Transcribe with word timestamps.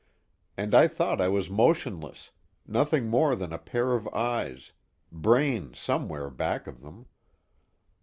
And 0.57 0.73
I 0.73 0.87
thought 0.87 1.21
I 1.21 1.27
was 1.27 1.47
motionless, 1.47 2.31
nothing 2.65 3.05
more 3.07 3.35
than 3.35 3.53
a 3.53 3.59
pair 3.59 3.93
of 3.93 4.07
eyes, 4.07 4.71
brain 5.11 5.75
somewhere 5.75 6.31
back 6.31 6.65
of 6.65 6.81
them. 6.81 7.05